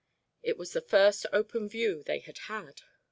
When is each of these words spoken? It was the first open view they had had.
It 0.41 0.57
was 0.57 0.73
the 0.73 0.81
first 0.81 1.27
open 1.31 1.69
view 1.69 2.01
they 2.01 2.17
had 2.21 2.39
had. 2.49 2.81